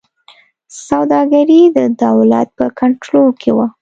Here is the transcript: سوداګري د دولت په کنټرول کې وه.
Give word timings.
سوداګري 0.87 1.61
د 1.77 1.79
دولت 2.03 2.47
په 2.57 2.65
کنټرول 2.79 3.29
کې 3.41 3.51
وه. 3.57 3.67